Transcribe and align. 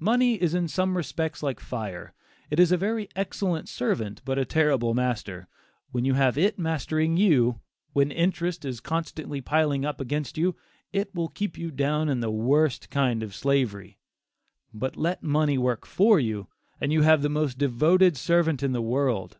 Money 0.00 0.34
is 0.42 0.52
in 0.52 0.66
some 0.66 0.96
respects 0.96 1.40
like 1.40 1.60
fire 1.60 2.12
it 2.50 2.58
is 2.58 2.72
a 2.72 2.76
very 2.76 3.08
excellent 3.14 3.68
servant 3.68 4.20
but 4.24 4.36
a 4.36 4.44
terrible 4.44 4.94
master. 4.94 5.46
When 5.92 6.04
you 6.04 6.14
have 6.14 6.36
it 6.36 6.58
mastering 6.58 7.16
you, 7.16 7.60
when 7.92 8.10
interest 8.10 8.64
is 8.64 8.80
constantly 8.80 9.40
piling 9.40 9.84
up 9.84 10.00
against 10.00 10.36
you, 10.36 10.56
it 10.92 11.14
will 11.14 11.28
keep 11.28 11.56
you 11.56 11.70
down 11.70 12.08
in 12.08 12.18
the 12.18 12.32
worst 12.32 12.90
kind 12.90 13.22
of 13.22 13.32
slavery. 13.32 14.00
But 14.72 14.96
let 14.96 15.22
money 15.22 15.56
work 15.56 15.86
for 15.86 16.18
you, 16.18 16.48
and 16.80 16.92
you 16.92 17.02
have 17.02 17.22
the 17.22 17.28
most 17.28 17.56
devoted 17.56 18.16
servant 18.16 18.60
in 18.60 18.72
the 18.72 18.82
world. 18.82 19.38